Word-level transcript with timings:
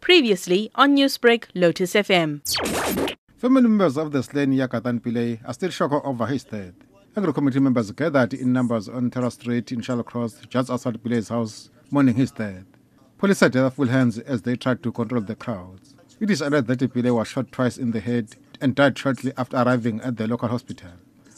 Previously 0.00 0.70
on 0.74 0.96
Newsbreak, 0.96 1.44
Lotus 1.54 1.94
FM. 1.94 2.40
Family 3.36 3.62
members 3.62 3.96
of 3.96 4.12
the 4.12 4.22
slain 4.22 4.52
Yaganathan 4.52 5.00
Pillay 5.00 5.40
are 5.46 5.54
still 5.54 5.70
shocked 5.70 6.04
over 6.04 6.26
his 6.26 6.44
death. 6.44 6.74
Anglo 7.16 7.32
committee 7.32 7.60
members 7.60 7.90
gathered 7.92 8.34
in 8.34 8.52
numbers 8.52 8.88
on 8.88 9.10
Terra 9.10 9.30
Street 9.30 9.72
in 9.72 9.80
Shallcross 9.80 10.48
just 10.48 10.70
outside 10.70 11.02
Pillay's 11.02 11.28
house 11.28 11.70
mourning 11.90 12.14
his 12.14 12.30
death. 12.32 12.64
Police 13.18 13.40
had 13.40 13.52
their 13.52 13.70
full 13.70 13.88
hands 13.88 14.18
as 14.18 14.42
they 14.42 14.56
tried 14.56 14.82
to 14.82 14.92
control 14.92 15.20
the 15.20 15.34
crowds. 15.34 15.94
It 16.20 16.30
is 16.30 16.40
alleged 16.40 16.66
that 16.68 16.80
Pillay 16.80 17.14
was 17.14 17.28
shot 17.28 17.50
twice 17.52 17.78
in 17.78 17.92
the 17.92 18.00
head 18.00 18.36
and 18.60 18.74
died 18.74 18.98
shortly 18.98 19.32
after 19.36 19.56
arriving 19.56 20.00
at 20.00 20.16
the 20.16 20.26
local 20.26 20.48
hospital. 20.48 20.90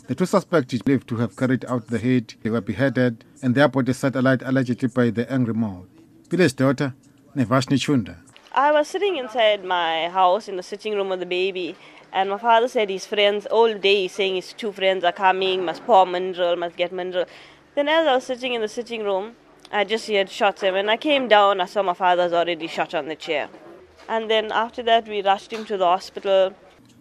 The 0.06 0.14
two 0.14 0.26
suspects 0.26 0.76
believed 0.78 1.08
to 1.08 1.16
have 1.16 1.36
carried 1.36 1.64
out 1.66 1.86
the 1.86 1.98
hit. 1.98 2.34
They 2.42 2.50
were 2.50 2.60
beheaded 2.60 3.24
and 3.42 3.54
their 3.54 3.68
bodies 3.68 3.98
set 3.98 4.16
alight 4.16 4.42
allegedly 4.42 4.88
by 4.88 5.10
the 5.10 5.30
angry 5.32 5.54
mob. 5.54 5.86
Pillay's 6.28 6.52
daughter, 6.54 6.94
Chunder, 7.34 8.18
I 8.54 8.72
was 8.72 8.88
sitting 8.88 9.16
inside 9.16 9.64
my 9.64 10.10
house 10.10 10.48
in 10.48 10.56
the 10.56 10.62
sitting 10.62 10.95
room 10.95 11.09
with 11.09 11.20
the 11.20 11.27
baby, 11.27 11.74
and 12.12 12.28
my 12.28 12.36
father 12.36 12.68
said 12.68 12.90
his 12.90 13.06
friends 13.06 13.46
all 13.46 13.73
day 13.73 14.06
saying 14.06 14.34
his 14.34 14.52
two 14.52 14.70
friends 14.70 15.02
are 15.02 15.12
coming, 15.12 15.64
must 15.64 15.82
pour 15.87 16.04
mineral, 16.04 16.56
must 16.56 16.76
get 16.76 16.92
mineral. 16.92 17.24
Then 17.74 17.88
as 17.88 18.06
I 18.06 18.14
was 18.16 18.24
sitting 18.24 18.52
in 18.52 18.60
the 18.60 18.68
sitting 18.68 19.02
room, 19.02 19.34
I 19.73 19.84
just 19.84 20.09
heard 20.09 20.28
shots 20.28 20.62
and 20.62 20.74
when 20.74 20.90
I 20.90 20.98
came 20.98 21.26
down 21.26 21.62
I 21.62 21.64
saw 21.64 21.82
my 21.82 21.95
father's 21.95 22.34
already 22.34 22.66
shot 22.66 22.95
on 22.95 23.09
the 23.09 23.16
chair. 23.16 23.48
And 24.10 24.30
then 24.30 24.52
after 24.52 24.82
that 24.82 25.09
we 25.09 25.23
rushed 25.23 25.51
him 25.54 25.64
to 25.64 25.78
the 25.78 25.87
hospital. 25.87 26.52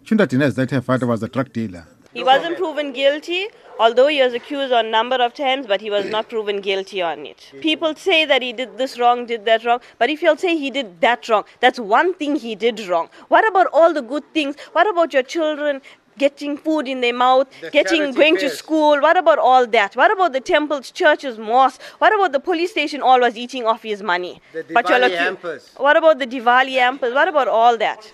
Chunder 0.06 0.28
denies 0.28 0.56
that 0.56 0.72
her 0.72 0.82
father 0.82 1.08
was 1.08 1.22
a 1.22 1.28
drug 1.28 1.52
dealer. 1.52 1.86
He 2.14 2.24
wasn't 2.24 2.58
proven 2.58 2.92
guilty, 2.92 3.48
although 3.80 4.08
he 4.08 4.22
was 4.22 4.34
accused 4.34 4.74
on 4.74 4.86
a 4.86 4.90
number 4.90 5.16
of 5.16 5.34
times, 5.34 5.66
but 5.68 5.80
he 5.82 5.90
was 5.90 6.06
not 6.10 6.30
proven 6.30 6.60
guilty 6.62 7.02
on 7.02 7.26
it. 7.26 7.52
People 7.62 7.96
say 7.96 8.26
that 8.26 8.42
he 8.42 8.52
did 8.54 8.78
this 8.78 9.00
wrong, 9.00 9.26
did 9.26 9.46
that 9.46 9.64
wrong, 9.64 9.80
but 9.98 10.10
if 10.10 10.22
you'll 10.22 10.38
say 10.38 10.58
he 10.58 10.70
did 10.70 11.00
that 11.02 11.28
wrong, 11.30 11.44
that's 11.62 11.80
one 11.80 12.14
thing 12.14 12.36
he 12.36 12.54
did 12.56 12.80
wrong. 12.88 13.10
What 13.30 13.48
about 13.48 13.68
all 13.72 13.94
the 13.94 14.02
good 14.02 14.24
things? 14.34 14.56
What 14.74 14.88
about 14.90 15.14
your 15.14 15.24
children 15.24 15.82
getting 16.18 16.58
food 16.58 16.88
in 16.88 17.00
their 17.02 17.14
mouth, 17.14 17.48
getting 17.72 18.12
going 18.14 18.36
to 18.38 18.50
school? 18.50 19.00
What 19.02 19.16
about 19.18 19.40
all 19.40 19.66
that? 19.68 19.96
What 19.96 20.12
about 20.12 20.34
the 20.34 20.42
temples, 20.42 20.92
churches, 20.92 21.38
mosques? 21.38 21.82
What 22.00 22.14
about 22.14 22.34
the 22.34 22.40
police 22.42 22.72
station 22.72 23.02
all 23.02 23.22
was 23.22 23.38
eating 23.38 23.66
off 23.66 23.82
his 23.84 24.04
money? 24.04 24.42
The 24.54 24.66
But 24.74 24.90
you're 24.90 24.98
Diwali 25.00 25.02
lucky- 25.02 25.16
hampers. 25.16 25.72
What 25.78 25.96
about 25.96 26.20
the 26.20 26.28
Diwali 26.28 26.74
hampers? 26.78 27.14
What 27.14 27.28
about 27.30 27.48
all 27.48 27.78
that? 27.78 28.12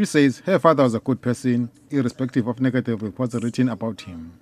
She 0.00 0.06
says 0.06 0.38
her 0.46 0.58
father 0.58 0.82
was 0.82 0.94
a 0.94 0.98
good 0.98 1.20
person, 1.20 1.68
irrespective 1.90 2.46
of 2.46 2.58
negative 2.58 3.02
reports 3.02 3.34
written 3.34 3.68
about 3.68 4.00
him. 4.00 4.32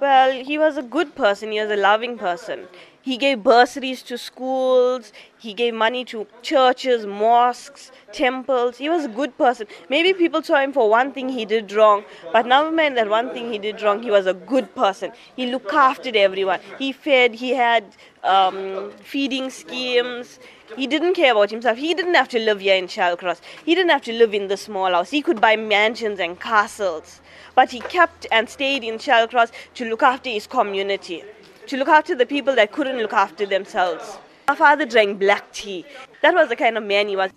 Well, 0.00 0.44
he 0.44 0.58
was 0.58 0.76
a 0.76 0.82
good 0.82 1.14
person. 1.14 1.52
He 1.52 1.60
was 1.60 1.70
a 1.70 1.76
loving 1.76 2.18
person. 2.18 2.66
He 3.08 3.16
gave 3.16 3.42
bursaries 3.42 4.02
to 4.02 4.18
schools. 4.18 5.14
He 5.38 5.54
gave 5.54 5.72
money 5.72 6.04
to 6.12 6.26
churches, 6.42 7.06
mosques, 7.06 7.90
temples. 8.12 8.76
He 8.76 8.90
was 8.90 9.06
a 9.06 9.08
good 9.08 9.38
person. 9.38 9.66
Maybe 9.88 10.12
people 10.12 10.42
saw 10.42 10.60
him 10.60 10.74
for 10.74 10.90
one 10.90 11.12
thing 11.12 11.30
he 11.30 11.46
did 11.46 11.72
wrong, 11.72 12.04
but 12.34 12.44
never 12.44 12.70
mind 12.70 12.98
that 12.98 13.08
one 13.08 13.30
thing 13.32 13.50
he 13.50 13.58
did 13.58 13.80
wrong. 13.80 14.02
He 14.02 14.10
was 14.10 14.26
a 14.26 14.34
good 14.34 14.74
person. 14.74 15.12
He 15.36 15.46
looked 15.46 15.72
after 15.72 16.10
everyone. 16.14 16.60
He 16.78 16.92
fed. 16.92 17.36
He 17.36 17.54
had 17.54 17.84
um, 18.24 18.90
feeding 19.02 19.48
schemes. 19.48 20.38
He 20.76 20.86
didn't 20.86 21.14
care 21.14 21.32
about 21.32 21.50
himself. 21.50 21.78
He 21.78 21.94
didn't 21.94 22.14
have 22.14 22.28
to 22.28 22.38
live 22.38 22.60
here 22.60 22.76
in 22.76 22.88
Shallcross. 22.88 23.40
He 23.64 23.74
didn't 23.74 23.90
have 23.90 24.02
to 24.02 24.12
live 24.12 24.34
in 24.34 24.48
the 24.48 24.58
small 24.58 24.92
house. 24.92 25.08
He 25.08 25.22
could 25.22 25.40
buy 25.40 25.56
mansions 25.56 26.20
and 26.20 26.38
castles. 26.38 27.22
But 27.54 27.70
he 27.70 27.80
kept 27.80 28.26
and 28.30 28.50
stayed 28.50 28.84
in 28.84 28.98
Shallcross 28.98 29.50
to 29.76 29.88
look 29.88 30.02
after 30.02 30.28
his 30.28 30.46
community, 30.46 31.24
to 31.68 31.76
look 31.76 31.88
after 31.88 32.14
the 32.14 32.26
people 32.26 32.54
that 32.56 32.72
couldn't 32.72 32.98
look 32.98 33.12
after 33.12 33.44
themselves. 33.44 34.18
My 34.48 34.56
father 34.56 34.86
drank 34.86 35.18
black 35.20 35.52
tea. 35.52 35.84
That 36.22 36.34
was 36.34 36.48
the 36.48 36.56
kind 36.56 36.76
of 36.78 36.84
man 36.84 37.08
he 37.08 37.16
was. 37.16 37.30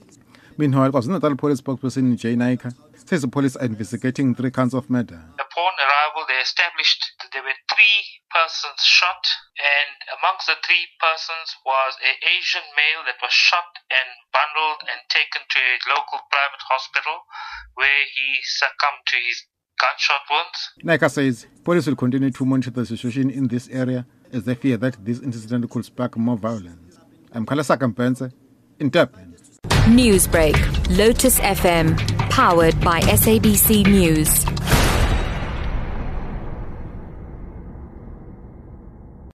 Meanwhile, 0.58 0.92
KwaZulu-Natal 0.92 1.36
police 1.36 1.60
spokesperson 1.60 2.16
Jay 2.16 2.36
Naicker 2.36 2.74
says 2.96 3.22
the 3.22 3.28
police 3.28 3.56
are 3.58 3.66
investigating 3.66 4.34
three 4.36 4.52
counts 4.52 4.74
of 4.74 4.90
murder. 4.90 5.20
Upon 5.36 5.74
arrival, 5.84 6.24
they 6.28 6.40
established 6.40 7.04
that 7.20 7.28
there 7.34 7.44
were 7.44 7.60
three 7.68 8.00
persons 8.32 8.80
shot, 8.80 9.20
and 9.60 9.92
amongst 10.16 10.48
the 10.48 10.56
three 10.64 10.88
persons 10.96 11.52
was 11.68 12.00
an 12.00 12.16
Asian 12.24 12.64
male 12.80 13.04
that 13.04 13.20
was 13.20 13.36
shot 13.36 13.68
and 13.92 14.08
bundled 14.32 14.88
and 14.88 15.00
taken 15.12 15.44
to 15.44 15.60
a 15.60 15.76
local 15.92 16.24
private 16.32 16.64
hospital, 16.72 17.28
where 17.76 18.08
he 18.16 18.40
succumbed 18.44 19.04
to 19.12 19.18
his 19.20 19.44
gunshot 19.76 20.24
wounds. 20.32 20.60
Naicker 20.88 21.12
says 21.12 21.48
police 21.66 21.88
will 21.88 22.00
continue 22.00 22.32
to 22.32 22.46
monitor 22.46 22.72
the 22.72 22.86
situation 22.86 23.30
in 23.30 23.48
this 23.48 23.68
area 23.68 24.06
as 24.34 24.44
they 24.46 24.56
fear 24.56 24.78
that 24.78 25.04
this 25.04 25.20
incident 25.20 25.70
could 25.70 25.86
spark 25.86 26.18
more 26.18 26.38
violence. 26.38 27.00
I'm 27.34 27.46
Khalesakhe 27.46 27.94
Mbhense 27.94 28.32
in 28.80 28.90
Durban. 28.90 29.36
Newsbreak, 29.88 30.56
Lotus 30.98 31.40
FM, 31.40 31.98
powered 32.30 32.80
by 32.82 33.02
SABC 33.02 33.86
News. 33.88 34.46